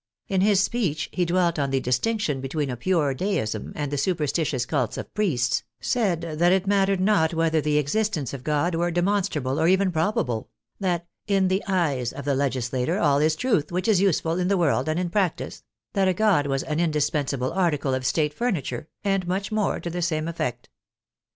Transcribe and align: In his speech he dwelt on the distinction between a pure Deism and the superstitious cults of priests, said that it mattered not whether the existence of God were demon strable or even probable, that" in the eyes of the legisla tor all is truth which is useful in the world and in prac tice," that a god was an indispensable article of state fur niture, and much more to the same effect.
In 0.27 0.41
his 0.41 0.59
speech 0.63 1.09
he 1.13 1.25
dwelt 1.25 1.59
on 1.59 1.69
the 1.69 1.79
distinction 1.79 2.41
between 2.41 2.71
a 2.71 2.75
pure 2.75 3.13
Deism 3.13 3.71
and 3.75 3.91
the 3.91 3.99
superstitious 3.99 4.65
cults 4.65 4.97
of 4.97 5.13
priests, 5.13 5.61
said 5.79 6.21
that 6.21 6.51
it 6.51 6.65
mattered 6.65 6.99
not 6.99 7.35
whether 7.35 7.61
the 7.61 7.77
existence 7.77 8.33
of 8.33 8.43
God 8.43 8.73
were 8.73 8.89
demon 8.89 9.21
strable 9.21 9.59
or 9.61 9.67
even 9.67 9.91
probable, 9.91 10.49
that" 10.79 11.05
in 11.37 11.49
the 11.49 11.63
eyes 11.67 12.13
of 12.13 12.25
the 12.25 12.33
legisla 12.33 12.87
tor 12.87 12.97
all 12.97 13.19
is 13.19 13.35
truth 13.35 13.71
which 13.71 13.87
is 13.87 14.01
useful 14.01 14.39
in 14.39 14.47
the 14.47 14.57
world 14.57 14.89
and 14.89 14.99
in 14.99 15.11
prac 15.11 15.37
tice," 15.37 15.61
that 15.93 16.07
a 16.07 16.15
god 16.15 16.47
was 16.47 16.63
an 16.63 16.79
indispensable 16.79 17.53
article 17.53 17.93
of 17.93 18.03
state 18.03 18.33
fur 18.33 18.51
niture, 18.51 18.87
and 19.03 19.27
much 19.27 19.51
more 19.51 19.79
to 19.79 19.91
the 19.91 20.01
same 20.01 20.27
effect. 20.27 20.67